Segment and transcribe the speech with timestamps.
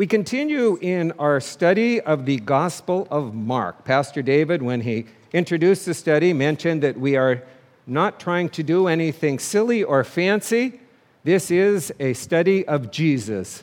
[0.00, 3.84] We continue in our study of the Gospel of Mark.
[3.84, 5.04] Pastor David, when he
[5.34, 7.42] introduced the study, mentioned that we are
[7.86, 10.80] not trying to do anything silly or fancy.
[11.22, 13.62] This is a study of Jesus.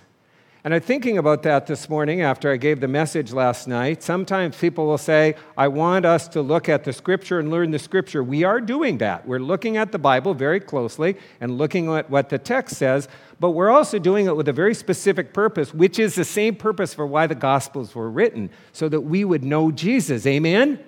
[0.67, 4.03] And I'm thinking about that this morning after I gave the message last night.
[4.03, 7.79] Sometimes people will say, I want us to look at the scripture and learn the
[7.79, 8.21] scripture.
[8.21, 9.25] We are doing that.
[9.25, 13.07] We're looking at the Bible very closely and looking at what the text says,
[13.39, 16.93] but we're also doing it with a very specific purpose, which is the same purpose
[16.93, 20.27] for why the Gospels were written, so that we would know Jesus.
[20.27, 20.83] Amen?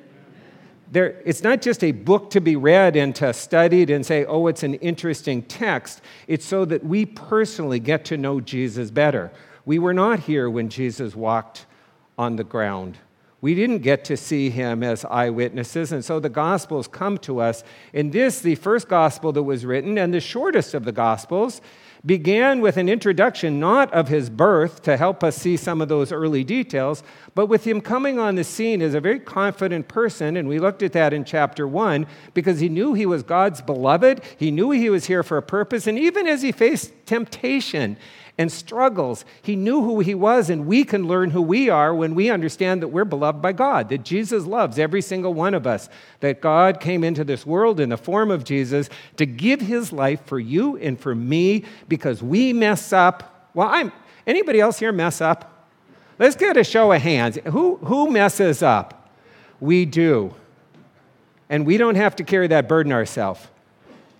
[0.91, 4.47] There, it's not just a book to be read and to studied and say, oh,
[4.47, 6.02] it's an interesting text.
[6.27, 9.31] It's so that we personally get to know Jesus better.
[9.69, 11.67] We were not here when Jesus walked
[12.17, 12.97] on the ground.
[13.39, 17.63] We didn't get to see him as eyewitnesses, and so the Gospels come to us.
[17.93, 21.61] In this, the first Gospel that was written, and the shortest of the Gospels,
[22.03, 26.11] began with an introduction not of his birth to help us see some of those
[26.11, 27.03] early details,
[27.35, 30.35] but with him coming on the scene as a very confident person.
[30.35, 34.22] And we looked at that in chapter one because he knew he was God's beloved,
[34.38, 37.97] he knew he was here for a purpose, and even as he faced temptation
[38.38, 39.25] and struggles.
[39.41, 42.81] He knew who he was, and we can learn who we are when we understand
[42.81, 46.79] that we're beloved by God, that Jesus loves every single one of us, that God
[46.79, 50.77] came into this world in the form of Jesus to give his life for you
[50.77, 53.49] and for me because we mess up.
[53.53, 53.91] Well, I'm
[54.27, 55.67] anybody else here mess up?
[56.19, 57.39] Let's get a show of hands.
[57.45, 59.09] Who, who messes up?
[59.59, 60.33] We do.
[61.49, 63.47] And we don't have to carry that burden ourselves.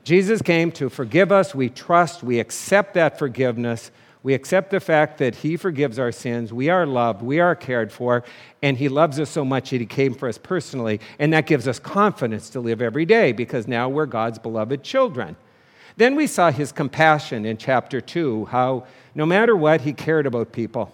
[0.09, 1.53] Jesus came to forgive us.
[1.53, 3.91] We trust, we accept that forgiveness.
[4.23, 7.91] We accept the fact that He forgives our sins, we are loved, we are cared
[7.91, 8.23] for,
[8.63, 10.99] and He loves us so much that He came for us personally.
[11.19, 15.35] And that gives us confidence to live every day because now we're God's beloved children.
[15.95, 20.52] Then we saw His compassion in chapter 2, how no matter what, He cared about
[20.52, 20.91] people.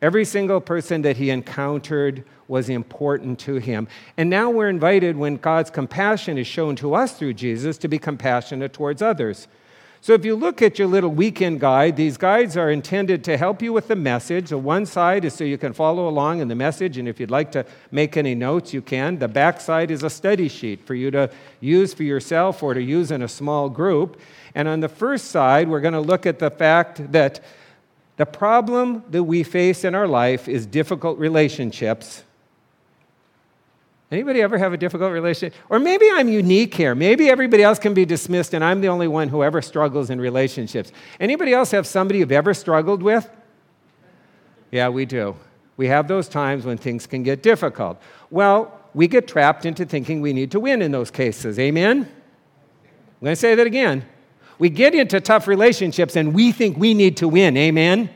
[0.00, 3.88] Every single person that He encountered was important to Him.
[4.18, 7.98] And now we're invited, when God's compassion is shown to us through Jesus, to be
[7.98, 9.48] compassionate towards others.
[10.02, 13.62] So if you look at your little weekend guide, these guides are intended to help
[13.62, 14.50] you with the message.
[14.50, 17.30] The one side is so you can follow along in the message, and if you'd
[17.30, 19.18] like to make any notes, you can.
[19.18, 21.30] The back side is a study sheet for you to
[21.60, 24.20] use for yourself or to use in a small group.
[24.54, 27.40] And on the first side, we're going to look at the fact that
[28.18, 32.24] the problem that we face in our life is difficult relationships
[34.12, 35.58] Anybody ever have a difficult relationship?
[35.70, 36.94] Or maybe I'm unique here.
[36.94, 40.20] Maybe everybody else can be dismissed and I'm the only one who ever struggles in
[40.20, 40.92] relationships.
[41.18, 43.28] Anybody else have somebody you've ever struggled with?
[44.70, 45.34] Yeah, we do.
[45.78, 48.02] We have those times when things can get difficult.
[48.30, 51.58] Well, we get trapped into thinking we need to win in those cases.
[51.58, 52.00] Amen?
[52.02, 54.04] I'm going to say that again.
[54.58, 57.56] We get into tough relationships and we think we need to win.
[57.56, 58.10] Amen?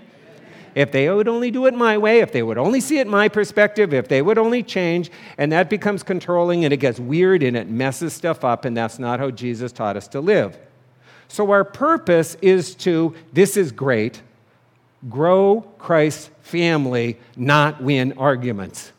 [0.77, 3.29] If they would only do it my way, if they would only see it my
[3.29, 7.57] perspective, if they would only change, and that becomes controlling and it gets weird and
[7.57, 10.59] it messes stuff up, and that's not how Jesus taught us to live.
[11.29, 14.21] So, our purpose is to, this is great,
[15.09, 18.93] grow Christ's family, not win arguments.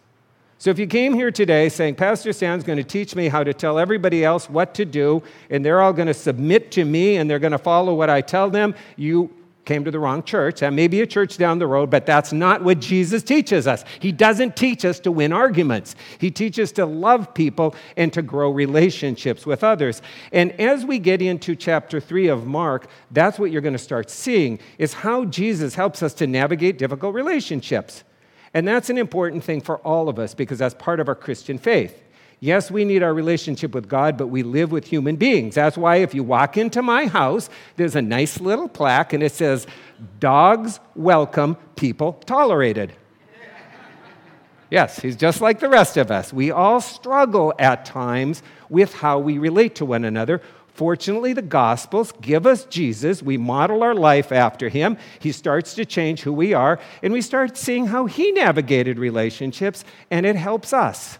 [0.57, 3.53] So, if you came here today saying, Pastor Stan's going to teach me how to
[3.53, 5.21] tell everybody else what to do,
[5.51, 8.21] and they're all going to submit to me and they're going to follow what I
[8.21, 9.31] tell them, you
[9.67, 10.61] came to the wrong church.
[10.61, 13.83] That may be a church down the road, but that's not what Jesus teaches us.
[13.99, 18.49] He doesn't teach us to win arguments, He teaches to love people and to grow
[18.49, 20.01] relationships with others.
[20.31, 24.09] And as we get into chapter 3 of Mark, that's what you're going to start
[24.09, 28.03] seeing is how Jesus helps us to navigate difficult relationships.
[28.53, 31.57] And that's an important thing for all of us because that's part of our Christian
[31.57, 32.01] faith.
[32.39, 35.55] Yes, we need our relationship with God, but we live with human beings.
[35.55, 39.31] That's why if you walk into my house, there's a nice little plaque and it
[39.31, 39.65] says,
[40.19, 42.93] Dogs welcome, people tolerated.
[44.69, 46.33] Yes, he's just like the rest of us.
[46.33, 50.41] We all struggle at times with how we relate to one another.
[50.67, 53.23] Fortunately, the Gospels give us Jesus.
[53.23, 54.97] We model our life after him.
[55.19, 59.83] He starts to change who we are, and we start seeing how he navigated relationships,
[60.11, 61.17] and it helps us.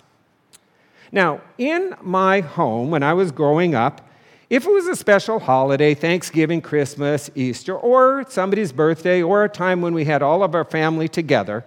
[1.12, 4.02] Now, in my home, when I was growing up,
[4.50, 9.82] if it was a special holiday, Thanksgiving, Christmas, Easter, or somebody's birthday, or a time
[9.82, 11.66] when we had all of our family together,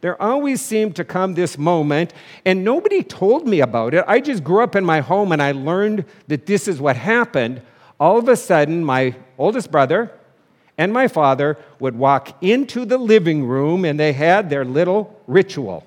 [0.00, 2.14] there always seemed to come this moment,
[2.44, 4.04] and nobody told me about it.
[4.06, 7.62] I just grew up in my home and I learned that this is what happened.
[7.98, 10.10] All of a sudden, my oldest brother
[10.78, 15.84] and my father would walk into the living room and they had their little ritual.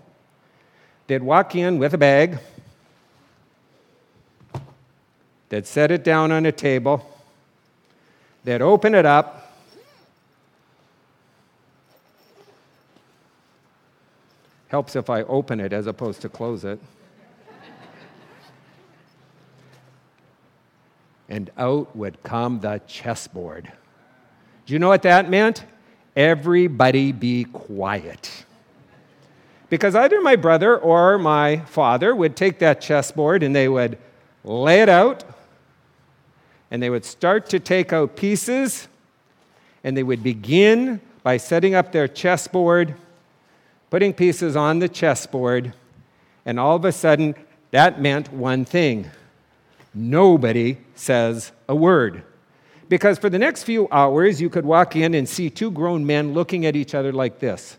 [1.07, 2.37] They'd walk in with a bag,
[5.53, 7.07] They'd set it down on a table,
[8.43, 9.53] they'd open it up,
[14.69, 16.79] Helps if I open it as opposed to close it.
[21.29, 23.71] and out would come the chessboard.
[24.65, 25.65] Do you know what that meant?
[26.15, 28.45] Everybody be quiet.
[29.69, 33.99] Because either my brother or my father would take that chessboard and they would
[34.43, 35.23] lay it out,
[36.73, 38.87] and they would start to take out pieces,
[39.83, 42.95] and they would begin by setting up their chessboard,
[43.91, 45.71] putting pieces on the chessboard,
[46.47, 47.35] and all of a sudden,
[47.69, 49.07] that meant one thing
[49.93, 52.23] nobody says a word.
[52.89, 56.33] Because for the next few hours, you could walk in and see two grown men
[56.33, 57.77] looking at each other like this.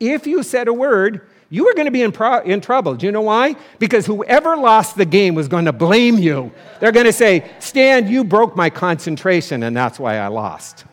[0.00, 2.94] If you said a word, you were going to be in, pro- in trouble.
[2.94, 3.54] Do you know why?
[3.78, 6.52] Because whoever lost the game was going to blame you.
[6.80, 10.84] They're going to say, Stan, you broke my concentration, and that's why I lost.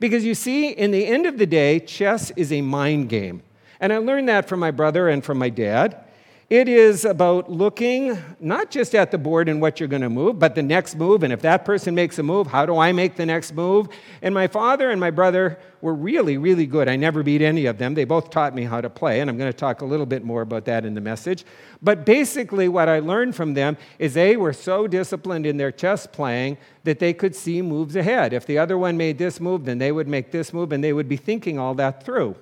[0.00, 3.42] Because you see, in the end of the day, chess is a mind game.
[3.80, 6.04] And I learned that from my brother and from my dad.
[6.50, 10.38] It is about looking not just at the board and what you're going to move,
[10.38, 11.22] but the next move.
[11.22, 13.88] And if that person makes a move, how do I make the next move?
[14.22, 16.88] And my father and my brother were really, really good.
[16.88, 17.92] I never beat any of them.
[17.92, 20.24] They both taught me how to play, and I'm going to talk a little bit
[20.24, 21.44] more about that in the message.
[21.82, 26.06] But basically, what I learned from them is they were so disciplined in their chess
[26.06, 28.32] playing that they could see moves ahead.
[28.32, 30.94] If the other one made this move, then they would make this move, and they
[30.94, 32.36] would be thinking all that through.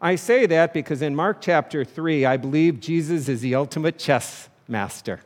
[0.00, 4.48] I say that because in Mark chapter 3, I believe Jesus is the ultimate chess
[4.68, 5.20] master.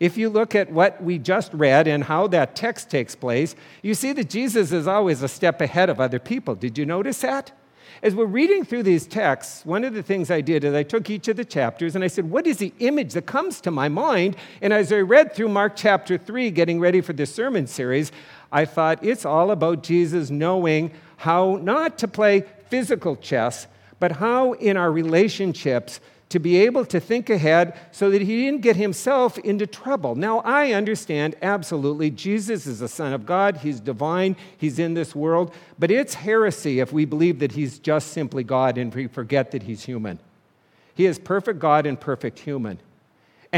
[0.00, 3.94] If you look at what we just read and how that text takes place, you
[3.94, 6.54] see that Jesus is always a step ahead of other people.
[6.54, 7.52] Did you notice that?
[8.00, 11.10] As we're reading through these texts, one of the things I did is I took
[11.10, 13.88] each of the chapters and I said, What is the image that comes to my
[13.88, 14.36] mind?
[14.62, 18.12] And as I read through Mark chapter 3, getting ready for this sermon series,
[18.52, 23.66] I thought it's all about Jesus knowing how not to play physical chess,
[24.00, 28.60] but how in our relationships to be able to think ahead so that he didn't
[28.60, 30.14] get himself into trouble.
[30.14, 35.14] Now, I understand absolutely Jesus is the Son of God, he's divine, he's in this
[35.14, 39.52] world, but it's heresy if we believe that he's just simply God and we forget
[39.52, 40.18] that he's human.
[40.94, 42.78] He is perfect God and perfect human.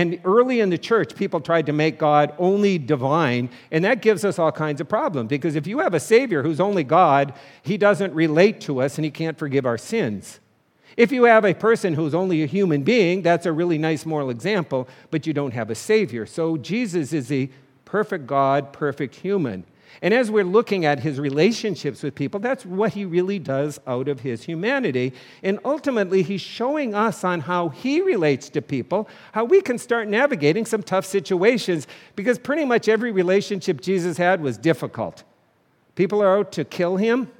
[0.00, 4.24] And early in the church, people tried to make God only divine, and that gives
[4.24, 5.28] us all kinds of problems.
[5.28, 9.04] Because if you have a Savior who's only God, he doesn't relate to us and
[9.04, 10.40] he can't forgive our sins.
[10.96, 14.30] If you have a person who's only a human being, that's a really nice moral
[14.30, 16.24] example, but you don't have a Savior.
[16.24, 17.50] So Jesus is a
[17.84, 19.64] perfect God, perfect human.
[20.02, 24.08] And as we're looking at his relationships with people, that's what he really does out
[24.08, 25.12] of his humanity.
[25.42, 30.08] And ultimately, he's showing us on how he relates to people, how we can start
[30.08, 35.22] navigating some tough situations, because pretty much every relationship Jesus had was difficult.
[35.94, 37.30] People are out to kill him,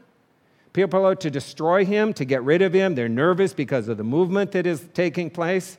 [0.73, 2.95] people are out to destroy him, to get rid of him.
[2.95, 5.79] They're nervous because of the movement that is taking place.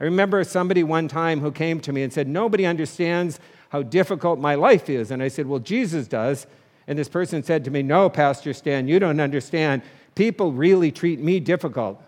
[0.00, 3.38] I remember somebody one time who came to me and said, Nobody understands
[3.72, 5.10] how difficult my life is.
[5.10, 6.46] And I said, Well, Jesus does.
[6.86, 9.80] And this person said to me, No, Pastor Stan, you don't understand.
[10.14, 11.98] People really treat me difficult.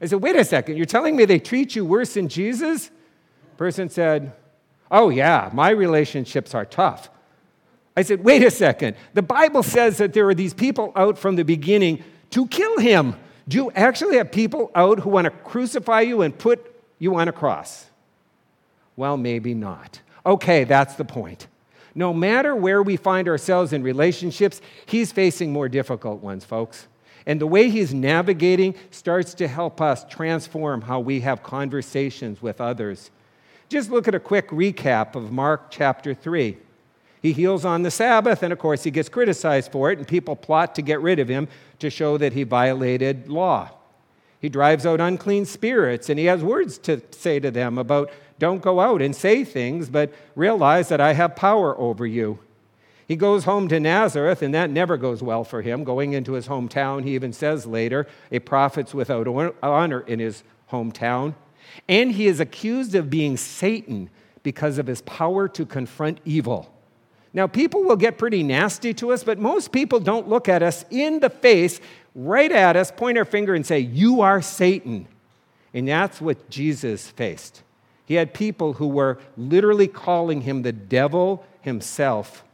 [0.00, 2.90] I said, Wait a second, you're telling me they treat you worse than Jesus?
[3.58, 4.32] Person said,
[4.90, 7.10] Oh, yeah, my relationships are tough.
[7.94, 8.96] I said, Wait a second.
[9.12, 13.14] The Bible says that there are these people out from the beginning to kill him.
[13.46, 16.64] Do you actually have people out who want to crucify you and put
[16.98, 17.84] you on a cross?
[18.96, 20.00] Well, maybe not.
[20.26, 21.46] Okay, that's the point.
[21.94, 26.88] No matter where we find ourselves in relationships, he's facing more difficult ones, folks.
[27.26, 32.60] And the way he's navigating starts to help us transform how we have conversations with
[32.60, 33.10] others.
[33.68, 36.58] Just look at a quick recap of Mark chapter 3.
[37.22, 40.36] He heals on the Sabbath, and of course, he gets criticized for it, and people
[40.36, 43.70] plot to get rid of him to show that he violated law.
[44.40, 48.10] He drives out unclean spirits, and he has words to say to them about
[48.44, 52.40] don't go out and say things, but realize that I have power over you.
[53.08, 55.82] He goes home to Nazareth, and that never goes well for him.
[55.82, 59.26] Going into his hometown, he even says later, a prophet's without
[59.62, 61.34] honor in his hometown.
[61.88, 64.10] And he is accused of being Satan
[64.42, 66.70] because of his power to confront evil.
[67.32, 70.84] Now, people will get pretty nasty to us, but most people don't look at us
[70.90, 71.80] in the face,
[72.14, 75.08] right at us, point our finger, and say, You are Satan.
[75.72, 77.62] And that's what Jesus faced.
[78.06, 82.44] He had people who were literally calling him the devil himself.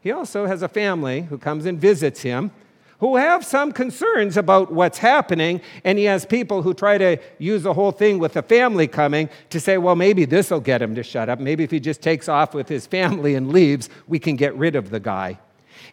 [0.00, 2.50] He also has a family who comes and visits him
[2.98, 7.62] who have some concerns about what's happening, and he has people who try to use
[7.62, 10.94] the whole thing with the family coming to say, well, maybe this will get him
[10.94, 11.38] to shut up.
[11.38, 14.76] Maybe if he just takes off with his family and leaves, we can get rid
[14.76, 15.38] of the guy.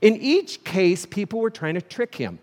[0.01, 2.39] In each case, people were trying to trick him.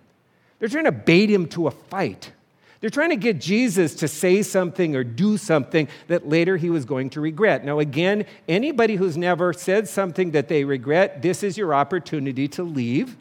[0.58, 2.32] They're trying to bait him to a fight.
[2.80, 6.86] They're trying to get Jesus to say something or do something that later he was
[6.86, 7.62] going to regret.
[7.62, 12.62] Now, again, anybody who's never said something that they regret, this is your opportunity to
[12.62, 13.18] leave.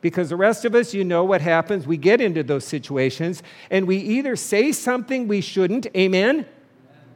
[0.00, 1.84] Because the rest of us, you know what happens.
[1.84, 6.46] We get into those situations and we either say something we shouldn't, amen?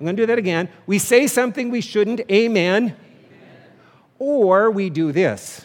[0.00, 0.68] I'm going to do that again.
[0.86, 2.84] We say something we shouldn't, amen?
[2.84, 2.96] amen.
[4.18, 5.64] Or we do this.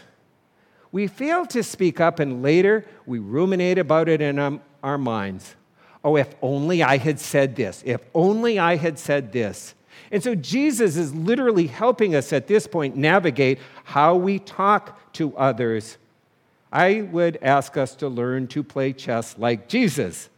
[0.92, 5.56] We fail to speak up and later we ruminate about it in our minds.
[6.06, 7.82] Oh, if only I had said this.
[7.84, 9.74] If only I had said this.
[10.12, 15.36] And so Jesus is literally helping us at this point navigate how we talk to
[15.36, 15.98] others.
[16.72, 20.30] I would ask us to learn to play chess like Jesus.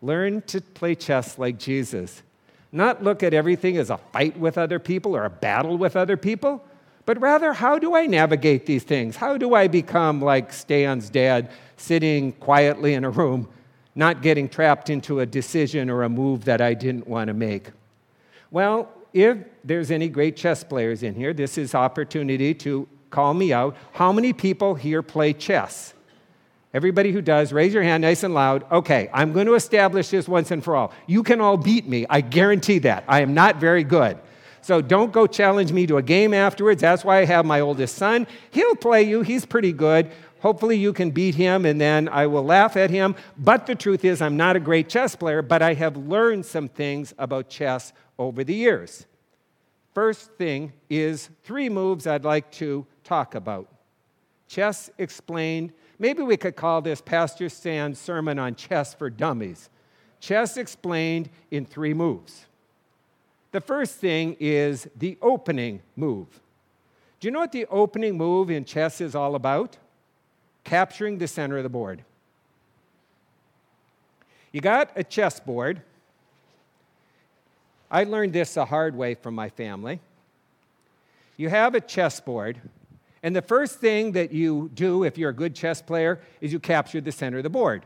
[0.00, 2.22] Learn to play chess like Jesus.
[2.70, 6.16] Not look at everything as a fight with other people or a battle with other
[6.16, 6.64] people,
[7.04, 9.16] but rather, how do I navigate these things?
[9.16, 13.48] How do I become like Stan's dad, sitting quietly in a room,
[13.94, 17.70] not getting trapped into a decision or a move that I didn't want to make?
[18.50, 23.52] Well, if there's any great chess players in here, this is opportunity to call me
[23.52, 23.76] out.
[23.92, 25.94] How many people here play chess?
[26.74, 28.64] Everybody who does, raise your hand nice and loud.
[28.72, 30.92] Okay, I'm going to establish this once and for all.
[31.06, 32.06] You can all beat me.
[32.08, 33.04] I guarantee that.
[33.06, 34.18] I am not very good.
[34.62, 36.80] So don't go challenge me to a game afterwards.
[36.80, 38.26] That's why I have my oldest son.
[38.50, 40.10] He'll play you, he's pretty good.
[40.40, 43.14] Hopefully, you can beat him, and then I will laugh at him.
[43.38, 46.68] But the truth is, I'm not a great chess player, but I have learned some
[46.68, 49.06] things about chess over the years.
[49.94, 53.68] First thing is three moves I'd like to talk about.
[54.48, 59.70] Chess explained, maybe we could call this Pastor Stan's sermon on chess for dummies.
[60.18, 62.46] Chess explained in three moves.
[63.52, 66.40] The first thing is the opening move.
[67.20, 69.76] Do you know what the opening move in chess is all about?
[70.64, 72.02] Capturing the center of the board.
[74.50, 75.82] You got a chessboard.
[77.90, 80.00] I learned this the hard way from my family.
[81.36, 82.60] You have a chessboard,
[83.22, 86.60] and the first thing that you do if you're a good chess player is you
[86.60, 87.84] capture the center of the board.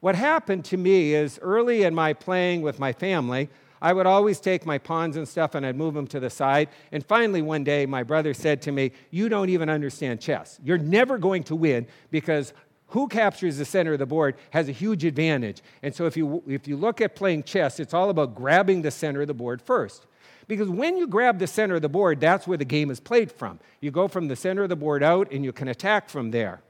[0.00, 3.48] What happened to me is early in my playing with my family,
[3.80, 6.68] I would always take my pawns and stuff and I'd move them to the side.
[6.92, 10.58] And finally, one day, my brother said to me, You don't even understand chess.
[10.64, 12.52] You're never going to win because
[12.88, 15.60] who captures the center of the board has a huge advantage.
[15.82, 18.90] And so, if you, if you look at playing chess, it's all about grabbing the
[18.90, 20.06] center of the board first.
[20.48, 23.32] Because when you grab the center of the board, that's where the game is played
[23.32, 23.58] from.
[23.80, 26.60] You go from the center of the board out and you can attack from there.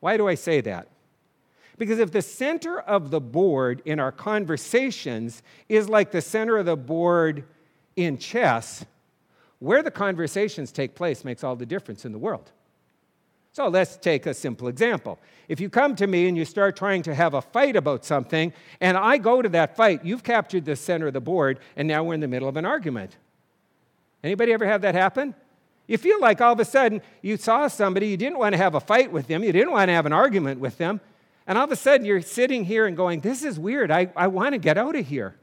[0.00, 0.88] Why do I say that?
[1.80, 6.66] Because if the center of the board in our conversations is like the center of
[6.66, 7.44] the board
[7.96, 8.84] in chess,
[9.60, 12.52] where the conversations take place makes all the difference in the world.
[13.52, 15.18] So let's take a simple example.
[15.48, 18.52] If you come to me and you start trying to have a fight about something,
[18.82, 22.04] and I go to that fight, you've captured the center of the board, and now
[22.04, 23.16] we're in the middle of an argument.
[24.22, 25.34] Anybody ever have that happen?
[25.86, 28.74] You feel like all of a sudden you saw somebody, you didn't want to have
[28.74, 31.00] a fight with them, you didn't want to have an argument with them,
[31.50, 33.90] and all of a sudden, you're sitting here and going, This is weird.
[33.90, 35.34] I, I want to get out of here.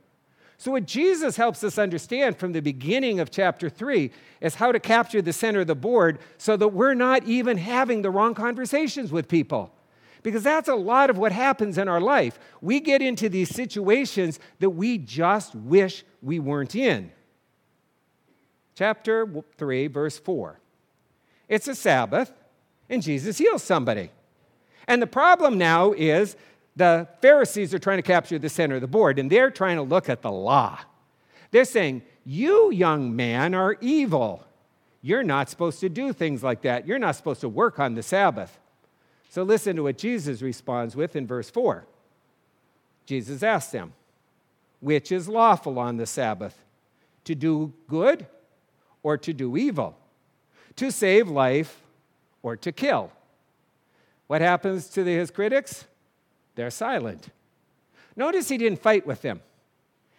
[0.57, 4.79] So, what Jesus helps us understand from the beginning of chapter 3 is how to
[4.79, 9.11] capture the center of the board so that we're not even having the wrong conversations
[9.11, 9.73] with people.
[10.23, 12.39] Because that's a lot of what happens in our life.
[12.61, 17.11] We get into these situations that we just wish we weren't in.
[18.75, 20.57] Chapter 3, verse 4.
[21.49, 22.31] It's a Sabbath,
[22.87, 24.09] and Jesus heals somebody.
[24.87, 26.35] And the problem now is
[26.75, 29.81] the Pharisees are trying to capture the center of the board, and they're trying to
[29.81, 30.79] look at the law.
[31.51, 34.45] They're saying, You, young man, are evil.
[35.01, 36.87] You're not supposed to do things like that.
[36.87, 38.59] You're not supposed to work on the Sabbath.
[39.29, 41.85] So listen to what Jesus responds with in verse 4.
[43.05, 43.93] Jesus asks them,
[44.79, 46.63] Which is lawful on the Sabbath?
[47.25, 48.25] To do good
[49.03, 49.97] or to do evil?
[50.77, 51.81] To save life
[52.41, 53.11] or to kill?
[54.27, 55.85] What happens to his critics?
[56.55, 57.29] They're silent.
[58.15, 59.41] Notice he didn't fight with them.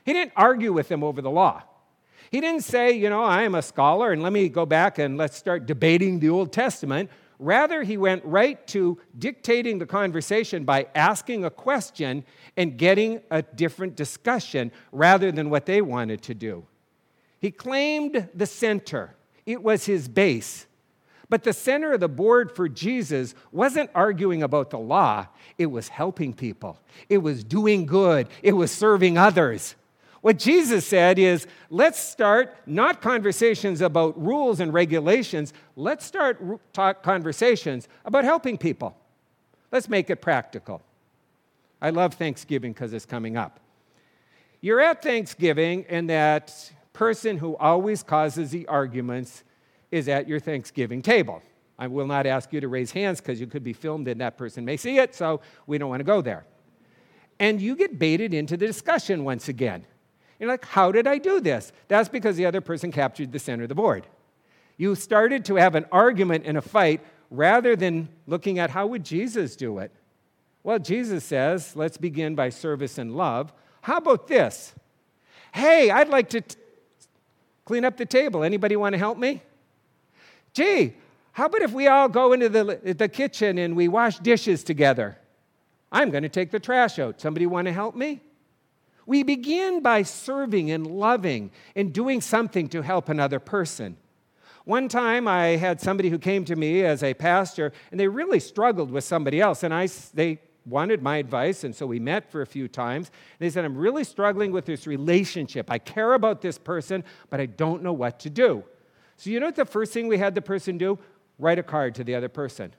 [0.05, 1.63] He didn't argue with them over the law.
[2.31, 5.17] He didn't say, you know, I am a scholar and let me go back and
[5.17, 7.11] let's start debating the Old Testament.
[7.39, 12.25] Rather, he went right to dictating the conversation by asking a question
[12.57, 16.67] and getting a different discussion rather than what they wanted to do.
[17.41, 19.15] He claimed the center,
[19.47, 20.67] it was his base.
[21.31, 25.27] But the center of the board for Jesus wasn't arguing about the law,
[25.59, 29.75] it was helping people, it was doing good, it was serving others.
[30.21, 36.43] What Jesus said is, let's start not conversations about rules and regulations, let's start
[36.73, 38.97] talk conversations about helping people.
[39.71, 40.83] Let's make it practical.
[41.81, 43.61] I love Thanksgiving because it's coming up.
[44.61, 49.45] You're at Thanksgiving, and that person who always causes the arguments
[49.91, 51.43] is at your Thanksgiving table.
[51.79, 54.37] I will not ask you to raise hands because you could be filmed and that
[54.37, 56.45] person may see it, so we don't want to go there.
[57.39, 59.87] And you get baited into the discussion once again.
[60.41, 61.73] You're like, how did I do this?
[61.87, 64.07] That's because the other person captured the center of the board.
[64.77, 69.05] You started to have an argument and a fight rather than looking at how would
[69.05, 69.93] Jesus do it?
[70.63, 73.53] Well, Jesus says, let's begin by service and love.
[73.83, 74.75] How about this?
[75.53, 76.57] Hey, I'd like to t-
[77.65, 78.43] clean up the table.
[78.43, 79.43] Anybody want to help me?
[80.59, 80.95] Gee,
[81.31, 85.17] how about if we all go into the, the kitchen and we wash dishes together?
[85.93, 87.21] I'm going to take the trash out.
[87.21, 88.23] Somebody want to help me?
[89.07, 93.99] We begin by serving and loving and doing something to help another person.
[94.65, 98.41] One time I had somebody who came to me as a pastor and they really
[98.41, 102.43] struggled with somebody else and I they wanted my advice and so we met for
[102.43, 103.13] a few times.
[103.39, 105.71] They said I'm really struggling with this relationship.
[105.71, 108.65] I care about this person but I don't know what to do.
[109.19, 110.99] So you know what the first thing we had the person do?
[111.39, 112.73] Write a card to the other person.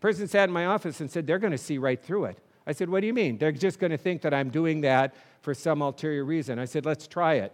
[0.00, 2.38] Person sat in my office and said they're going to see right through it.
[2.66, 3.38] I said, What do you mean?
[3.38, 6.58] They're just going to think that I'm doing that for some ulterior reason.
[6.58, 7.52] I said, Let's try it.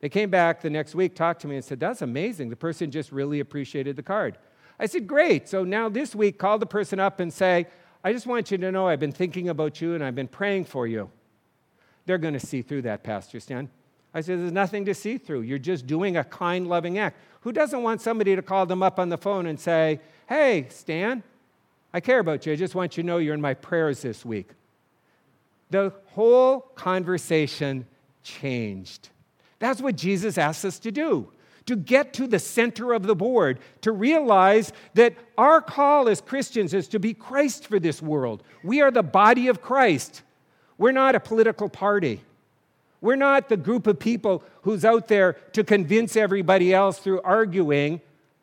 [0.00, 2.50] They came back the next week, talked to me, and said, That's amazing.
[2.50, 4.36] The person just really appreciated the card.
[4.80, 5.48] I said, Great.
[5.48, 7.66] So now this week, call the person up and say,
[8.02, 10.64] I just want you to know I've been thinking about you and I've been praying
[10.64, 11.08] for you.
[12.04, 13.70] They're going to see through that, Pastor Stan.
[14.14, 15.42] I said, There's nothing to see through.
[15.42, 17.18] You're just doing a kind, loving act.
[17.42, 21.22] Who doesn't want somebody to call them up on the phone and say, Hey, Stan,
[21.92, 22.52] I care about you.
[22.52, 24.50] I just want you to know you're in my prayers this week.
[25.70, 27.86] The whole conversation
[28.22, 29.08] changed.
[29.58, 31.32] That's what Jesus asks us to do
[31.66, 36.74] to get to the center of the board, to realize that our call as Christians
[36.74, 38.42] is to be Christ for this world.
[38.64, 40.22] We are the body of Christ.
[40.78, 42.22] We're not a political party.
[43.02, 48.00] We're not the group of people who's out there to convince everybody else through arguing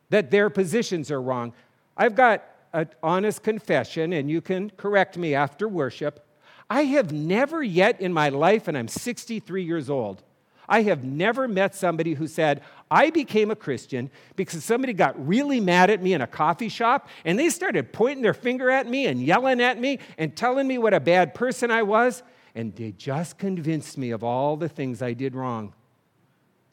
[0.10, 1.54] that their positions are wrong.
[1.98, 2.44] I've got
[2.74, 6.26] an honest confession, and you can correct me after worship.
[6.70, 10.22] I have never yet in my life, and I'm 63 years old,
[10.70, 15.60] I have never met somebody who said, I became a Christian because somebody got really
[15.60, 19.08] mad at me in a coffee shop and they started pointing their finger at me
[19.08, 22.22] and yelling at me and telling me what a bad person I was,
[22.56, 25.74] and they just convinced me of all the things I did wrong.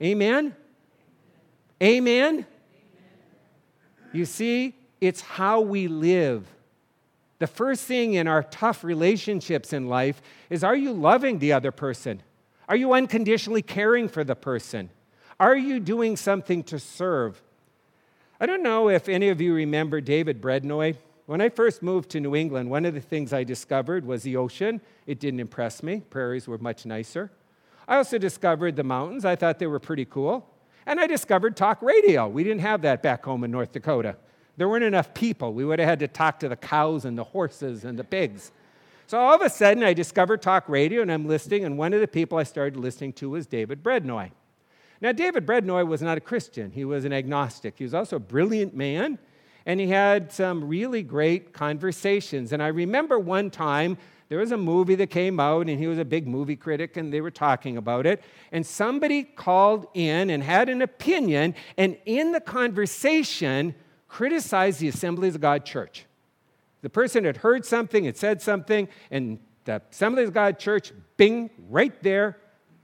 [0.02, 0.54] Amen?
[1.82, 2.34] Amen?
[2.36, 2.46] Amen?
[4.12, 6.46] You see, it's how we live.
[7.38, 11.70] The first thing in our tough relationships in life is are you loving the other
[11.70, 12.22] person?
[12.68, 14.90] Are you unconditionally caring for the person?
[15.38, 17.42] Are you doing something to serve?
[18.40, 20.96] I don't know if any of you remember David Brudnoy.
[21.26, 24.36] When I first moved to New England, one of the things I discovered was the
[24.36, 24.80] ocean.
[25.06, 27.32] It didn't impress me, prairies were much nicer.
[27.88, 29.24] I also discovered the mountains.
[29.24, 30.48] I thought they were pretty cool.
[30.86, 32.28] And I discovered talk radio.
[32.28, 34.16] We didn't have that back home in North Dakota.
[34.56, 35.52] There weren't enough people.
[35.52, 38.52] We would have had to talk to the cows and the horses and the pigs.
[39.08, 42.00] So all of a sudden, I discovered talk radio and I'm listening, and one of
[42.00, 44.30] the people I started listening to was David Brudnoy.
[45.00, 47.74] Now, David Brudnoy was not a Christian, he was an agnostic.
[47.78, 49.18] He was also a brilliant man,
[49.66, 52.52] and he had some really great conversations.
[52.52, 53.98] And I remember one time
[54.28, 57.12] there was a movie that came out, and he was a big movie critic, and
[57.12, 58.22] they were talking about it.
[58.52, 63.74] And somebody called in and had an opinion, and in the conversation,
[64.08, 66.06] criticized the Assemblies of God church.
[66.82, 71.50] The person had heard something, had said something, and the Assemblies of God church, bing,
[71.68, 72.38] right there.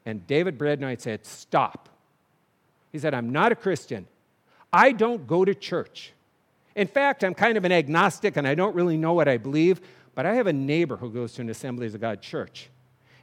[0.04, 1.88] And David Brudnoy said, Stop.
[2.90, 4.06] He said, I'm not a Christian.
[4.72, 6.12] I don't go to church.
[6.74, 9.80] In fact, I'm kind of an agnostic and I don't really know what I believe,
[10.14, 12.68] but I have a neighbor who goes to an Assemblies of God church.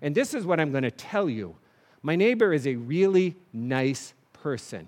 [0.01, 1.55] And this is what I'm going to tell you.
[2.01, 4.87] My neighbor is a really nice person.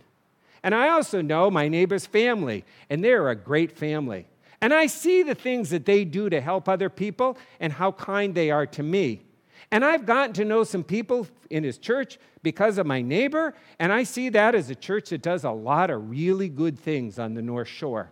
[0.63, 4.27] And I also know my neighbor's family, and they're a great family.
[4.61, 8.35] And I see the things that they do to help other people and how kind
[8.35, 9.23] they are to me.
[9.71, 13.91] And I've gotten to know some people in his church because of my neighbor, and
[13.91, 17.33] I see that as a church that does a lot of really good things on
[17.33, 18.11] the North Shore.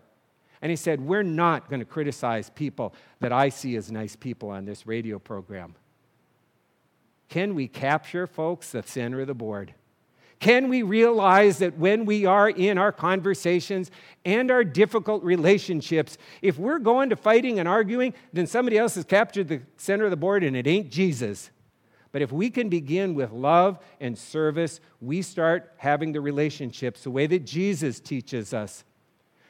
[0.61, 4.49] And he said, We're not going to criticize people that I see as nice people
[4.49, 5.75] on this radio program.
[7.29, 9.73] Can we capture, folks, the center of the board?
[10.39, 13.91] Can we realize that when we are in our conversations
[14.23, 19.03] and our difficult relationships, if we're going to fighting and arguing, then somebody else has
[19.03, 21.51] captured the center of the board and it ain't Jesus?
[22.13, 27.11] But if we can begin with love and service, we start having the relationships the
[27.11, 28.85] way that Jesus teaches us.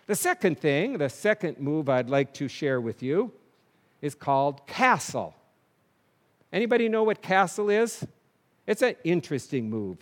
[0.09, 3.31] The second thing, the second move I'd like to share with you
[4.01, 5.35] is called castle.
[6.51, 8.07] Anybody know what castle is?
[8.65, 9.99] It's an interesting move.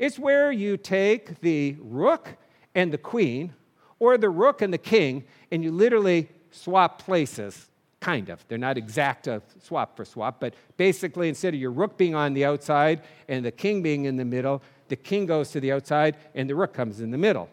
[0.00, 2.36] It's where you take the rook
[2.74, 3.54] and the queen,
[4.00, 7.68] or the rook and the king, and you literally swap places
[8.00, 8.44] kind of.
[8.48, 12.34] They're not exact a swap for swap, but basically, instead of your rook being on
[12.34, 16.16] the outside and the king being in the middle, the king goes to the outside
[16.34, 17.48] and the rook comes in the middle.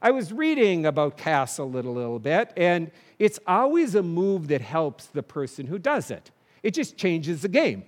[0.00, 4.60] I was reading about castle a little, little bit, and it's always a move that
[4.60, 6.30] helps the person who does it.
[6.62, 7.84] It just changes the game.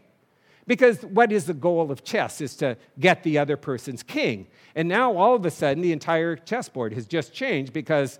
[0.66, 4.46] Because what is the goal of chess is to get the other person's king.
[4.74, 8.18] And now all of a sudden the entire chessboard has just changed because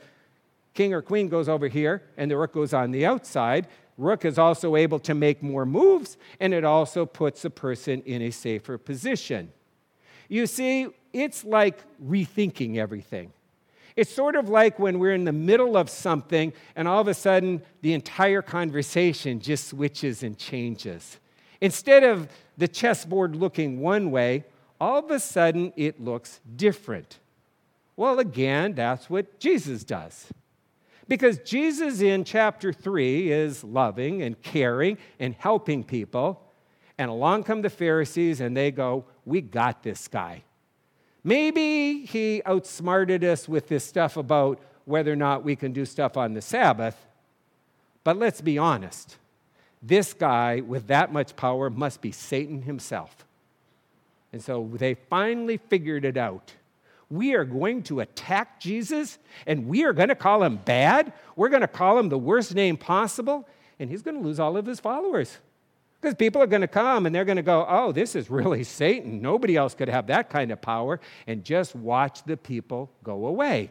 [0.74, 3.68] king or queen goes over here and the rook goes on the outside.
[3.96, 8.22] Rook is also able to make more moves and it also puts the person in
[8.22, 9.53] a safer position.
[10.29, 13.33] You see, it's like rethinking everything.
[13.96, 17.14] It's sort of like when we're in the middle of something and all of a
[17.14, 21.18] sudden the entire conversation just switches and changes.
[21.61, 24.44] Instead of the chessboard looking one way,
[24.81, 27.18] all of a sudden it looks different.
[27.96, 30.29] Well, again, that's what Jesus does.
[31.07, 36.40] Because Jesus in chapter 3 is loving and caring and helping people.
[36.96, 40.44] And along come the Pharisees and they go, We got this guy.
[41.22, 46.16] Maybe he outsmarted us with this stuff about whether or not we can do stuff
[46.16, 46.96] on the Sabbath,
[48.04, 49.16] but let's be honest.
[49.83, 53.24] This guy with that much power must be Satan himself.
[54.33, 56.54] And so they finally figured it out.
[57.11, 61.12] We are going to attack Jesus and we are going to call him bad.
[61.35, 64.56] We're going to call him the worst name possible, and he's going to lose all
[64.56, 65.38] of his followers.
[66.00, 68.64] Because people are going to come and they're going to go, oh, this is really
[68.64, 69.20] Satan.
[69.20, 70.98] Nobody else could have that kind of power.
[71.26, 73.70] And just watch the people go away.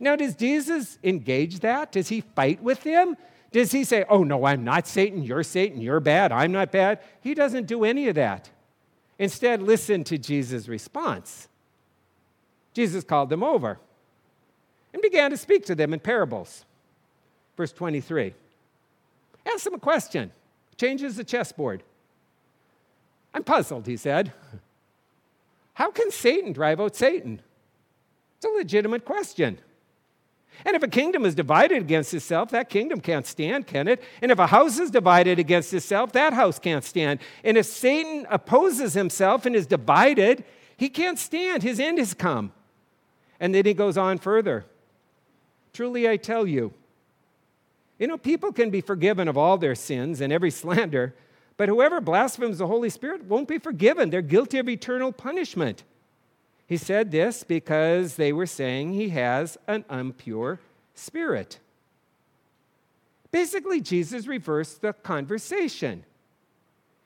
[0.00, 1.92] Now, does Jesus engage that?
[1.92, 3.16] Does he fight with them?
[3.52, 7.00] Does he say, oh, no, I'm not Satan, you're Satan, you're bad, I'm not bad?
[7.20, 8.48] He doesn't do any of that.
[9.18, 11.48] Instead, listen to Jesus' response.
[12.72, 13.78] Jesus called them over
[14.94, 16.64] and began to speak to them in parables.
[17.56, 18.34] Verse 23.
[19.46, 20.32] Ask them a question
[20.82, 21.84] changes the chessboard.
[23.32, 24.32] I'm puzzled, he said.
[25.74, 27.40] How can Satan drive out Satan?
[28.36, 29.58] It's a legitimate question.
[30.64, 34.02] And if a kingdom is divided against itself, that kingdom can't stand, can it?
[34.20, 37.20] And if a house is divided against itself, that house can't stand.
[37.44, 40.42] And if Satan opposes himself and is divided,
[40.76, 41.62] he can't stand.
[41.62, 42.52] His end has come.
[43.38, 44.64] And then he goes on further.
[45.72, 46.74] Truly, I tell you,
[48.02, 51.14] you know, people can be forgiven of all their sins and every slander,
[51.56, 54.10] but whoever blasphemes the Holy Spirit won't be forgiven.
[54.10, 55.84] They're guilty of eternal punishment.
[56.66, 60.58] He said this because they were saying he has an impure
[60.94, 61.60] spirit.
[63.30, 66.04] Basically, Jesus reversed the conversation.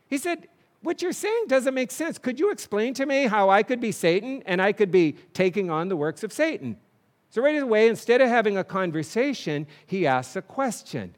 [0.09, 0.48] He said,
[0.80, 2.16] What you're saying doesn't make sense.
[2.16, 5.68] Could you explain to me how I could be Satan and I could be taking
[5.68, 6.78] on the works of Satan?
[7.37, 11.14] So, right away, instead of having a conversation, he asks a question.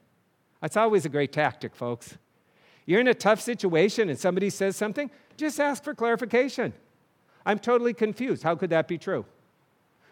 [0.61, 2.19] That's always a great tactic, folks.
[2.87, 6.73] You're in a tough situation and somebody says something, just ask for clarification.
[7.47, 8.43] I'm totally confused.
[8.43, 9.27] How could that be true?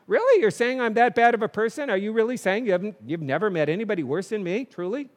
[0.07, 0.41] Really?
[0.41, 1.91] You're saying I'm that bad of a person?
[1.91, 5.09] Are you really saying you haven't, you've never met anybody worse than me, truly?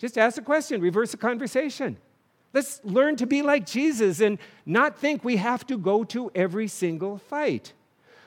[0.00, 1.98] Just ask a question, reverse the conversation.
[2.52, 6.66] Let's learn to be like Jesus and not think we have to go to every
[6.66, 7.74] single fight.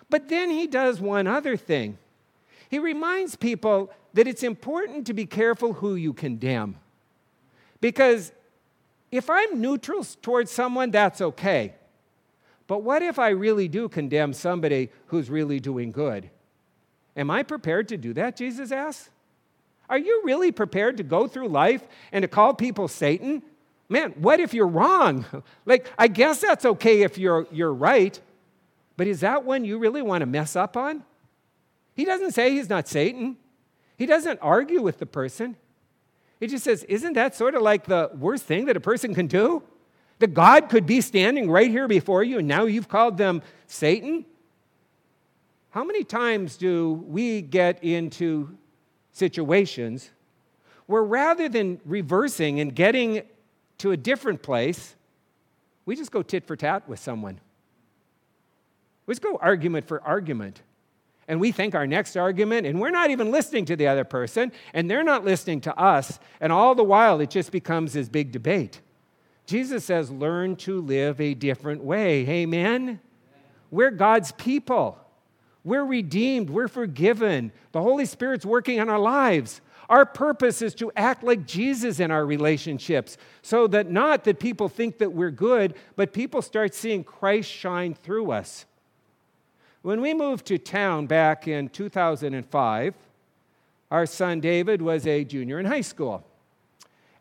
[0.09, 1.97] But then he does one other thing.
[2.69, 6.77] He reminds people that it's important to be careful who you condemn.
[7.81, 8.31] Because
[9.11, 11.75] if I'm neutral towards someone, that's okay.
[12.67, 16.29] But what if I really do condemn somebody who's really doing good?
[17.15, 18.35] Am I prepared to do that?
[18.35, 19.09] Jesus asks.
[19.89, 23.41] Are you really prepared to go through life and to call people Satan?
[23.87, 25.25] Man, what if you're wrong?
[25.65, 28.19] like, I guess that's okay if you're, you're right,
[28.97, 31.03] but is that one you really want to mess up on?
[31.95, 33.37] He doesn't say he's not Satan.
[33.95, 35.55] He doesn't argue with the person.
[36.39, 39.27] He just says, Isn't that sort of like the worst thing that a person can
[39.27, 39.63] do?
[40.19, 44.25] That God could be standing right here before you and now you've called them Satan?
[45.69, 48.57] How many times do we get into
[49.11, 50.09] situations
[50.87, 53.21] where rather than reversing and getting
[53.79, 54.95] to a different place,
[55.85, 57.39] we just go tit for tat with someone?
[59.07, 60.61] Let's go argument for argument.
[61.29, 64.51] And we think our next argument, and we're not even listening to the other person,
[64.73, 68.31] and they're not listening to us, and all the while it just becomes this big
[68.31, 68.79] debate.
[69.45, 72.27] Jesus says, learn to live a different way.
[72.27, 72.99] Amen?
[73.71, 74.99] We're God's people.
[75.63, 76.49] We're redeemed.
[76.49, 77.51] We're forgiven.
[77.73, 79.59] The Holy Spirit's working on our lives.
[79.89, 84.69] Our purpose is to act like Jesus in our relationships so that not that people
[84.69, 88.65] think that we're good, but people start seeing Christ shine through us.
[89.87, 92.93] When we moved to town back in 2005,
[93.89, 96.27] our son David was a junior in high school,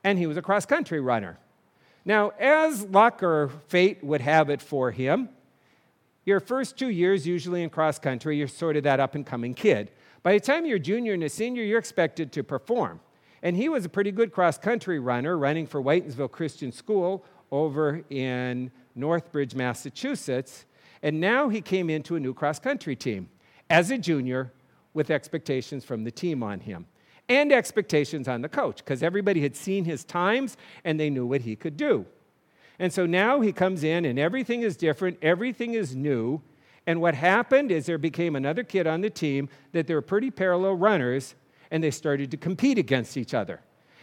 [0.03, 1.39] and he was a cross country runner.
[2.05, 5.29] Now, as luck or fate would have it for him,
[6.25, 9.55] your first two years, usually in cross country, you're sort of that up and coming
[9.55, 9.93] kid.
[10.25, 12.99] By the time you're a junior and a senior, you're expected to perform.
[13.45, 18.03] And he was a pretty good cross country runner, running for Whitinsville Christian School over
[18.11, 20.65] in Northbridge, Massachusetts.
[21.03, 23.29] And now he came into a new cross country team
[23.69, 24.53] as a junior
[24.95, 26.87] with expectations from the team on him
[27.29, 31.43] and expectations on the coach because everybody had seen his times and they knew what
[31.43, 32.07] he could do.
[32.79, 36.43] And so now he comes in and everything is different, everything is new.
[36.87, 40.31] And what happened is there became another kid on the team that they were pretty
[40.31, 41.35] parallel runners
[41.71, 43.61] and they started to compete against each other.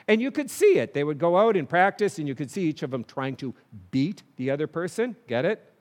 [0.08, 0.94] And you could see it.
[0.94, 3.54] They would go out and practice and you could see each of them trying to
[3.92, 5.16] beat the other person.
[5.28, 5.73] Get it?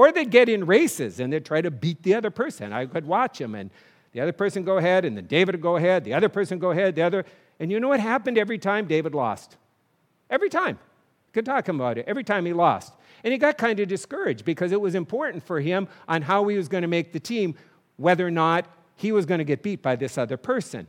[0.00, 2.72] Or they'd get in races and they'd try to beat the other person.
[2.72, 3.70] I could watch them and
[4.12, 6.70] the other person go ahead and then David would go ahead, the other person go
[6.70, 7.26] ahead, the other.
[7.58, 9.58] And you know what happened every time David lost?
[10.30, 10.78] Every time.
[11.34, 12.94] Could talk about it every time he lost.
[13.22, 16.56] And he got kind of discouraged because it was important for him on how he
[16.56, 17.54] was going to make the team,
[17.98, 18.64] whether or not
[18.96, 20.86] he was going to get beat by this other person.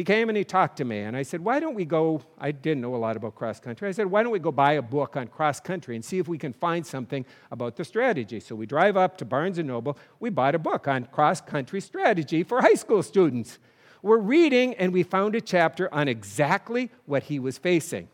[0.00, 2.22] He came and he talked to me, and I said, Why don't we go?
[2.38, 3.86] I didn't know a lot about cross country.
[3.86, 6.26] I said, Why don't we go buy a book on cross country and see if
[6.26, 8.40] we can find something about the strategy?
[8.40, 9.98] So we drive up to Barnes and Noble.
[10.18, 13.58] We bought a book on cross country strategy for high school students.
[14.00, 18.08] We're reading, and we found a chapter on exactly what he was facing.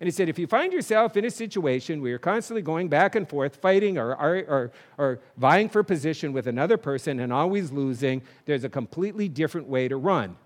[0.00, 3.14] And he said, if you find yourself in a situation where you're constantly going back
[3.14, 8.22] and forth, fighting or, or, or, vying for position with another person and always losing,
[8.44, 10.36] there's a completely different way to run.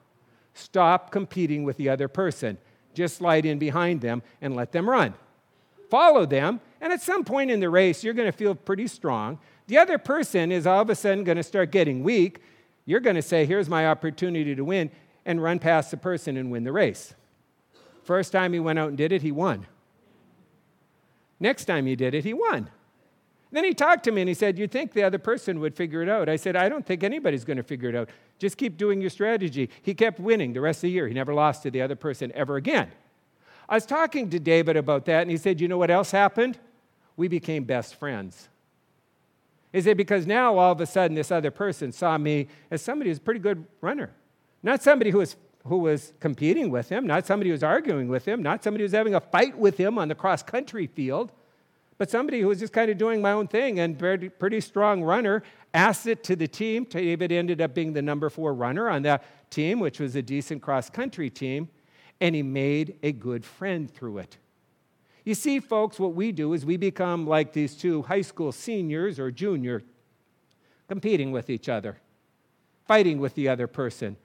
[0.55, 2.59] Stop competing with the other person.
[2.95, 5.15] Just slide in behind them and let them run.
[5.91, 9.38] Follow them, and at some point in the race, you're going to feel pretty strong.
[9.67, 12.41] The other person is all of a sudden going to start getting weak.
[12.87, 14.91] You're going to say, Here's my opportunity to win,
[15.25, 17.15] and run past the person and win the race.
[18.03, 19.67] First time he went out and did it, he won.
[21.38, 22.71] Next time he did it, he won.
[23.53, 26.03] Then he talked to me and he said, You'd think the other person would figure
[26.03, 26.29] it out.
[26.29, 28.09] I said, I don't think anybody's going to figure it out.
[28.38, 29.69] Just keep doing your strategy.
[29.83, 31.07] He kept winning the rest of the year.
[31.07, 32.91] He never lost to the other person ever again.
[33.69, 36.59] I was talking to David about that and he said, You know what else happened?
[37.17, 38.49] We became best friends.
[39.71, 43.11] He said, Because now all of a sudden this other person saw me as somebody
[43.11, 44.11] who's a pretty good runner.
[44.62, 48.25] Not somebody who was who was competing with him, not somebody who was arguing with
[48.25, 51.31] him, not somebody who was having a fight with him on the cross country field,
[51.99, 55.03] but somebody who was just kind of doing my own thing and pretty, pretty strong
[55.03, 55.43] runner.
[55.75, 56.85] Asked it to the team.
[56.85, 60.63] David ended up being the number four runner on that team, which was a decent
[60.63, 61.69] cross country team,
[62.21, 64.37] and he made a good friend through it.
[65.25, 69.19] You see, folks, what we do is we become like these two high school seniors
[69.19, 69.83] or junior
[70.89, 71.99] competing with each other,
[72.87, 74.17] fighting with the other person,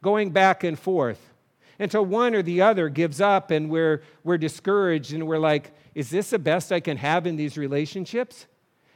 [0.00, 1.33] going back and forth
[1.78, 6.10] until one or the other gives up and we're, we're discouraged and we're like, is
[6.10, 8.46] this the best I can have in these relationships?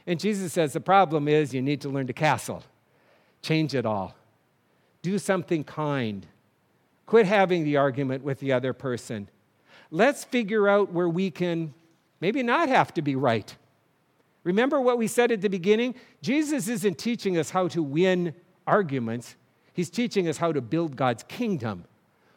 [0.07, 2.63] And Jesus says the problem is you need to learn to castle,
[3.41, 4.15] change it all,
[5.01, 6.25] do something kind,
[7.05, 9.29] quit having the argument with the other person.
[9.91, 11.73] Let's figure out where we can
[12.21, 13.55] maybe not have to be right.
[14.43, 15.95] Remember what we said at the beginning?
[16.21, 18.33] Jesus isn't teaching us how to win
[18.65, 19.35] arguments.
[19.73, 21.85] He's teaching us how to build God's kingdom,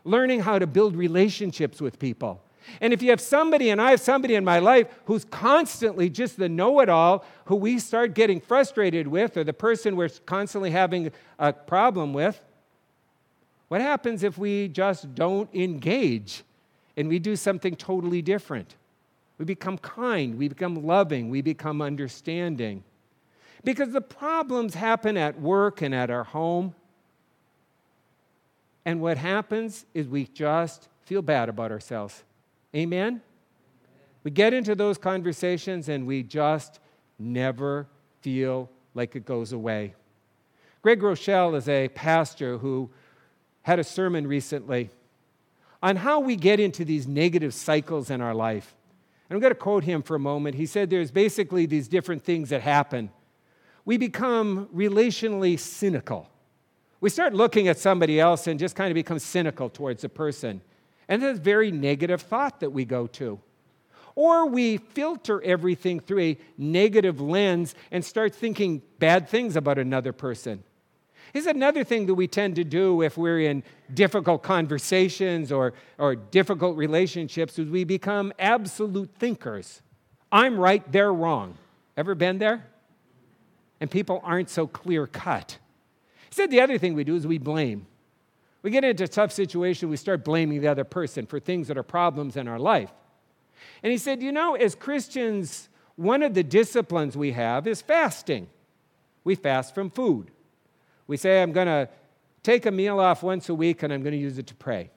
[0.05, 2.43] learning how to build relationships with people.
[2.81, 6.37] And if you have somebody, and I have somebody in my life who's constantly just
[6.37, 10.71] the know it all, who we start getting frustrated with, or the person we're constantly
[10.71, 12.41] having a problem with,
[13.69, 16.43] what happens if we just don't engage
[16.97, 18.77] and we do something totally different?
[19.39, 22.85] We become kind, we become loving, we become understanding.
[23.65, 26.75] Because the problems happen at work and at our home.
[28.85, 32.25] And what happens is we just feel bad about ourselves.
[32.75, 33.21] Amen?
[34.25, 36.81] We get into those conversations and we just
[37.19, 37.87] never
[38.21, 39.95] feel like it goes away.
[40.83, 42.91] Craig Groeschel is a pastor who
[43.63, 44.91] had a sermon recently
[45.83, 48.75] on how we get into these negative cycles in our life.
[49.29, 50.57] And I'm going to quote him for a moment.
[50.57, 53.11] He said there's basically these different things that happen.
[53.85, 56.29] We become relationally cynical.
[57.03, 60.63] We start looking at somebody else and just kind of become cynical towards a person.
[61.09, 63.41] And that's a very negative thought that we go to.
[64.15, 70.13] Or we filter everything through a negative lens and start thinking bad things about another
[70.13, 70.63] person.
[71.35, 76.15] Is another thing that we tend to do if we're in difficult conversations or, or
[76.15, 79.83] difficult relationships is we become absolute thinkers.
[80.31, 81.59] I'm right, they're wrong.
[81.97, 82.65] Ever been there?
[83.81, 85.59] And people aren't so clear cut.
[86.33, 87.87] He said the other thing we do is we blame.
[88.63, 91.77] We get into a tough situation, we start blaming the other person for things that
[91.77, 92.91] are problems in our life.
[93.83, 98.49] And he said, You know, as Christians, one of the disciplines we have is fasting.
[99.25, 100.31] We fast from food.
[101.07, 101.91] We say, I'm going to
[102.43, 104.91] take a meal off once a week and I'm going to use it to pray.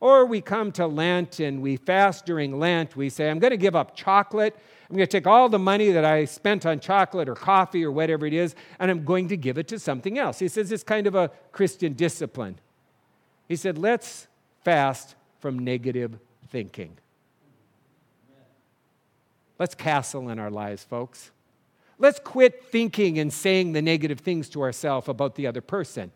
[0.00, 2.96] Or we come to Lent and we fast during Lent.
[2.96, 4.56] We say, I'm going to give up chocolate.
[4.88, 7.90] I'm going to take all the money that I spent on chocolate or coffee or
[7.90, 10.38] whatever it is, and I'm going to give it to something else.
[10.38, 12.58] He says it's kind of a Christian discipline.
[13.48, 14.28] He said, let's
[14.64, 16.96] fast from negative thinking.
[19.58, 21.32] Let's castle in our lives, folks.
[21.98, 26.12] Let's quit thinking and saying the negative things to ourselves about the other person.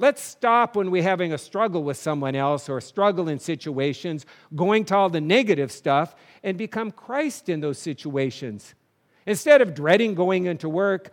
[0.00, 4.84] Let's stop when we're having a struggle with someone else or struggle in situations, going
[4.86, 8.76] to all the negative stuff, and become Christ in those situations.
[9.26, 11.12] Instead of dreading going into work,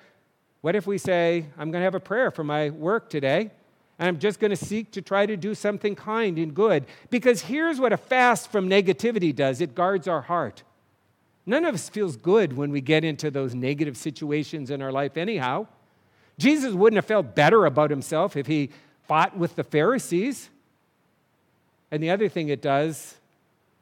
[0.62, 3.50] what if we say, I'm going to have a prayer for my work today,
[3.98, 6.86] and I'm just going to seek to try to do something kind and good?
[7.10, 10.62] Because here's what a fast from negativity does it guards our heart.
[11.48, 15.17] None of us feels good when we get into those negative situations in our life,
[15.17, 15.67] anyhow.
[16.38, 18.69] Jesus wouldn't have felt better about himself if he
[19.04, 20.50] fought with the Pharisees.
[21.91, 23.15] And the other thing it does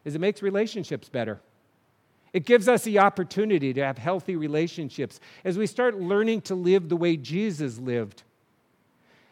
[0.05, 1.39] is it makes relationships better.
[2.33, 6.89] It gives us the opportunity to have healthy relationships as we start learning to live
[6.89, 8.23] the way Jesus lived.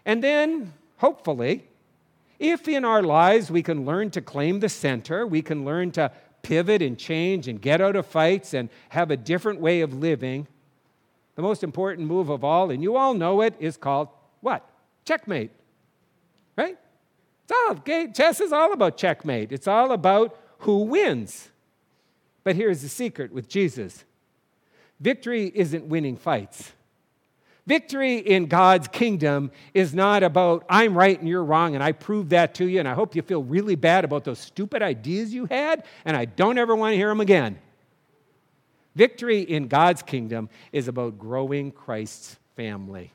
[0.05, 1.65] And then, hopefully,
[2.39, 6.11] if in our lives we can learn to claim the center, we can learn to
[6.43, 10.47] pivot and change and get out of fights and have a different way of living,
[11.41, 14.09] the most important move of all, and you all know it, is called
[14.41, 14.67] what?
[15.05, 15.51] Checkmate.
[16.55, 16.77] Right?
[17.43, 19.51] It's all, chess is all about checkmate.
[19.51, 21.49] It's all about who wins.
[22.43, 24.05] But here's the secret with Jesus
[24.99, 26.73] victory isn't winning fights.
[27.65, 32.29] Victory in God's kingdom is not about, I'm right and you're wrong, and I prove
[32.29, 35.45] that to you, and I hope you feel really bad about those stupid ideas you
[35.45, 37.59] had, and I don't ever want to hear them again.
[38.95, 43.11] Victory in God's kingdom is about growing Christ's family,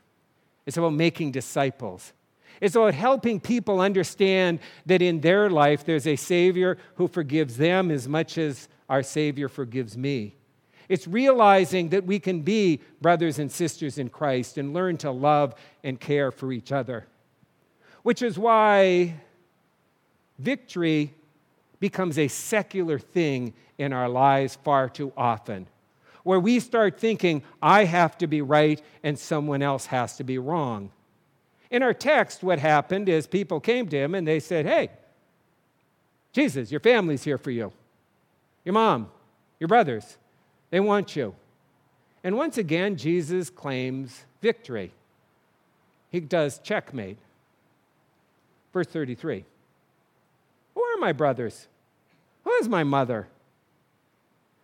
[0.64, 2.12] it's about making disciples.
[2.58, 7.90] It's about helping people understand that in their life there's a Savior who forgives them
[7.90, 10.36] as much as our Savior forgives me.
[10.88, 15.54] It's realizing that we can be brothers and sisters in Christ and learn to love
[15.82, 17.06] and care for each other.
[18.02, 19.16] Which is why
[20.38, 21.12] victory
[21.80, 25.66] becomes a secular thing in our lives far too often,
[26.22, 30.38] where we start thinking, I have to be right and someone else has to be
[30.38, 30.90] wrong.
[31.70, 34.90] In our text, what happened is people came to him and they said, Hey,
[36.32, 37.72] Jesus, your family's here for you.
[38.64, 39.10] Your mom,
[39.58, 40.18] your brothers,
[40.70, 41.34] they want you.
[42.22, 44.92] And once again, Jesus claims victory.
[46.10, 47.18] He does checkmate.
[48.72, 49.44] Verse 33 Who
[50.96, 51.68] are my brothers?
[52.44, 53.28] Who is my mother?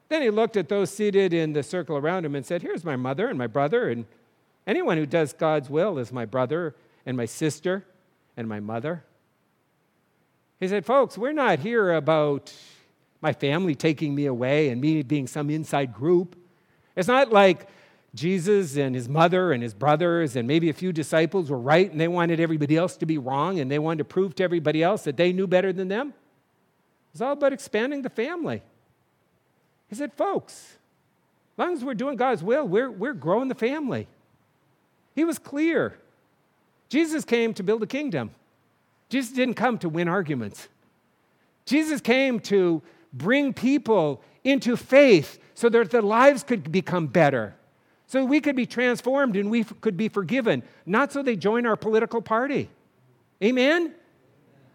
[0.09, 2.97] Then he looked at those seated in the circle around him and said, Here's my
[2.97, 4.05] mother and my brother, and
[4.66, 6.75] anyone who does God's will is my brother
[7.07, 7.85] and my sister
[8.37, 9.05] and my mother.
[10.61, 12.53] He said, Folks, we're not here about
[13.21, 16.37] my family taking me away and me being some inside group.
[16.95, 17.68] It's not like
[18.14, 21.99] Jesus and his mother and his brothers and maybe a few disciples were right and
[21.99, 25.05] they wanted everybody else to be wrong and they wanted to prove to everybody else
[25.05, 26.12] that they knew better than them.
[27.12, 28.62] It's all about expanding the family.
[29.88, 30.77] He said, folks,
[31.55, 34.07] as long as we're doing God's will, we're, we're growing the family.
[35.14, 35.98] He was clear.
[36.88, 38.31] Jesus came to build a kingdom.
[39.08, 40.69] Jesus didn't come to win arguments.
[41.67, 42.81] Jesus came to
[43.13, 47.54] bring people into faith so that their lives could become better,
[48.06, 51.77] so we could be transformed and we could be forgiven, not so they join our
[51.77, 52.69] political party.
[53.42, 53.92] Amen?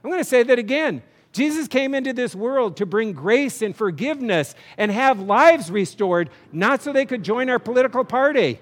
[0.04, 1.02] I'm going to say that again.
[1.38, 6.82] Jesus came into this world to bring grace and forgiveness and have lives restored, not
[6.82, 8.60] so they could join our political party.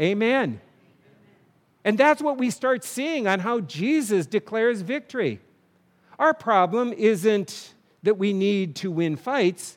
[0.00, 0.58] Amen.
[1.84, 5.40] And that's what we start seeing on how Jesus declares victory.
[6.18, 9.76] Our problem isn't that we need to win fights.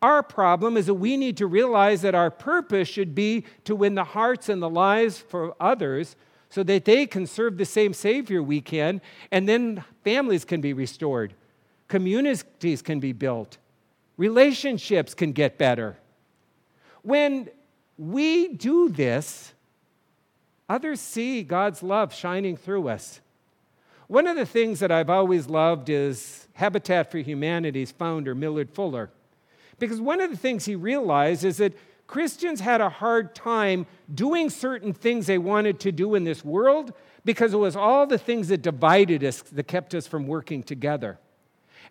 [0.00, 3.94] Our problem is that we need to realize that our purpose should be to win
[3.94, 6.16] the hearts and the lives for others
[6.48, 10.72] so that they can serve the same Savior we can, and then families can be
[10.72, 11.34] restored,
[11.94, 13.58] communities can be built,
[14.16, 15.96] Relationships can get better.
[17.02, 17.48] When
[17.98, 19.52] we do this,
[20.68, 23.20] others see God's love shining through us.
[24.06, 29.10] One of the things that I've always loved is Habitat for Humanity's founder, Millard Fuller.
[29.78, 31.76] Because one of the things he realized is that
[32.06, 36.92] Christians had a hard time doing certain things they wanted to do in this world
[37.24, 41.18] because it was all the things that divided us that kept us from working together.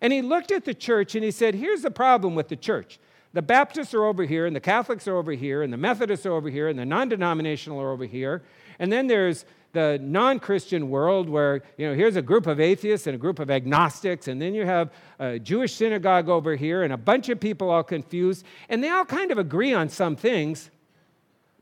[0.00, 2.98] And he looked at the church and he said, Here's the problem with the church.
[3.32, 6.32] The Baptists are over here, and the Catholics are over here, and the Methodists are
[6.32, 8.42] over here, and the non denominational are over here.
[8.78, 13.14] And then there's the non-Christian world where, you know, here's a group of atheists and
[13.16, 16.96] a group of agnostics, and then you have a Jewish synagogue over here and a
[16.96, 20.70] bunch of people all confused, and they all kind of agree on some things,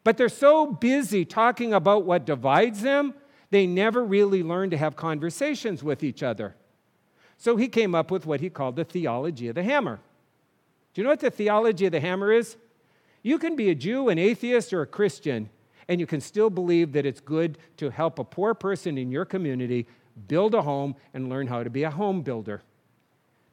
[0.05, 3.14] but they're so busy talking about what divides them,
[3.51, 6.55] they never really learn to have conversations with each other.
[7.43, 9.99] So he came up with what he called the theology of the hammer.
[10.95, 12.57] Do you know what the theology of the hammer is?
[13.24, 15.51] You can be a Jew, an atheist, or a Christian,
[15.88, 19.24] and you can still believe that it's good to help a poor person in your
[19.24, 19.88] community
[20.28, 22.62] build a home and learn how to be a home builder.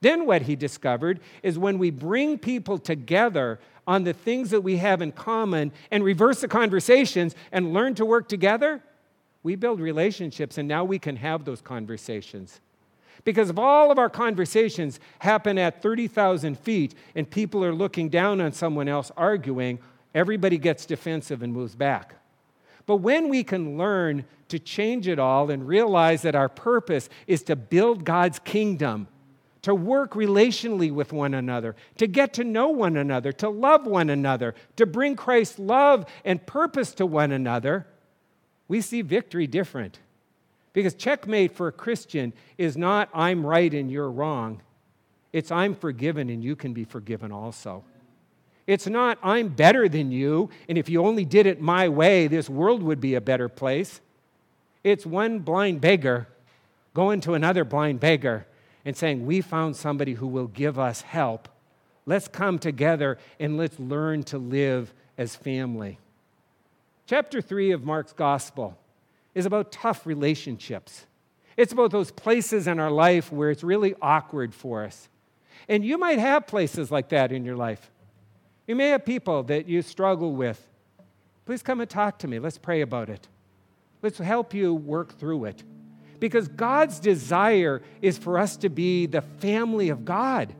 [0.01, 4.77] Then, what he discovered is when we bring people together on the things that we
[4.77, 8.83] have in common and reverse the conversations and learn to work together,
[9.41, 12.61] we build relationships and now we can have those conversations.
[13.26, 18.41] Because if all of our conversations happen at 30,000 feet and people are looking down
[18.41, 19.80] on someone else arguing,
[20.13, 22.15] everybody gets defensive and moves back.
[22.86, 27.43] But when we can learn to change it all and realize that our purpose is
[27.43, 29.07] to build God's kingdom,
[29.61, 34.09] to work relationally with one another, to get to know one another, to love one
[34.09, 37.86] another, to bring Christ's love and purpose to one another,
[38.67, 39.99] we see victory different.
[40.74, 44.61] Because checkmate for a Christian is not I'm right and you're wrong.
[45.34, 47.84] It's I'm forgiven and you can be forgiven also.
[48.67, 52.47] It's not, I'm better than you, and if you only did it my way, this
[52.47, 53.99] world would be a better place.
[54.84, 56.28] It's one blind beggar
[56.93, 58.45] going to another blind beggar
[58.86, 61.49] and saying, We found somebody who will give us help.
[62.05, 65.99] Let's come together and let's learn to live as family.
[67.07, 68.78] Chapter 3 of Mark's Gospel
[69.36, 71.05] is about tough relationships.
[71.57, 75.09] It's about those places in our life where it's really awkward for us.
[75.67, 77.91] And you might have places like that in your life.
[78.67, 80.65] You may have people that you struggle with.
[81.45, 82.39] Please come and talk to me.
[82.39, 83.27] Let's pray about it.
[84.01, 85.63] Let's help you work through it.
[86.19, 90.53] Because God's desire is for us to be the family of God,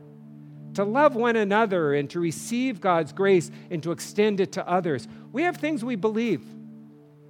[0.74, 5.06] to love one another and to receive God's grace and to extend it to others.
[5.32, 6.42] We have things we believe,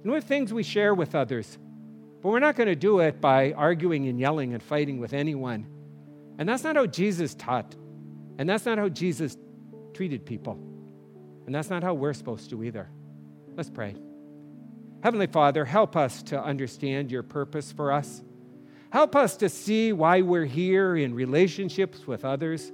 [0.03, 1.57] and have things we share with others,
[2.21, 5.67] but we're not going to do it by arguing and yelling and fighting with anyone.
[6.37, 7.75] And that's not how Jesus taught,
[8.37, 9.37] and that's not how Jesus
[9.93, 10.59] treated people.
[11.45, 12.89] And that's not how we're supposed to either.
[13.55, 13.95] Let's pray.
[15.03, 18.21] Heavenly Father, help us to understand your purpose for us.
[18.91, 22.71] Help us to see why we're here in relationships with others.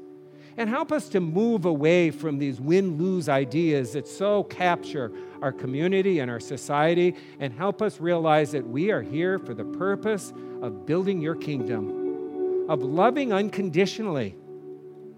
[0.57, 5.51] And help us to move away from these win lose ideas that so capture our
[5.51, 7.15] community and our society.
[7.39, 12.65] And help us realize that we are here for the purpose of building your kingdom,
[12.69, 14.35] of loving unconditionally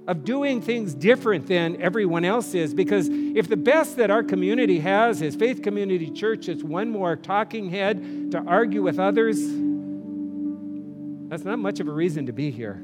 [0.10, 2.74] of doing things different than everyone else is.
[2.74, 7.16] Because if the best that our community has is Faith Community Church, it's one more
[7.16, 9.38] talking head to argue with others,
[11.30, 12.84] that's not much of a reason to be here.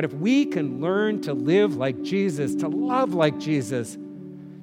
[0.00, 3.98] But if we can learn to live like Jesus, to love like Jesus,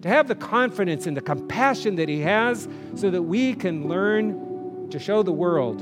[0.02, 4.90] to have the confidence and the compassion that He has, so that we can learn
[4.90, 5.78] to show the world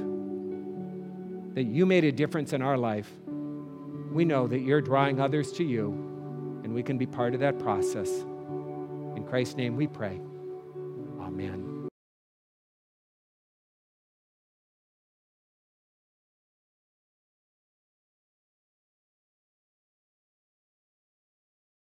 [1.55, 3.09] that you made a difference in our life
[4.11, 5.87] we know that you're drawing others to you,
[6.65, 8.09] and we can be part of that process.
[8.09, 10.19] In Christ's name we pray.
[11.21, 11.74] Amen.